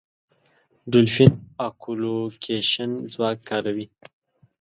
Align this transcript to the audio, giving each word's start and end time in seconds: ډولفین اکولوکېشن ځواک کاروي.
ډولفین 0.91 1.31
اکولوکېشن 1.67 2.91
ځواک 3.13 3.37
کاروي. 3.49 3.85